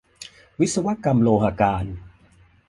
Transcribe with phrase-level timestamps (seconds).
[0.59, 1.85] วิศวกรรมโลหการ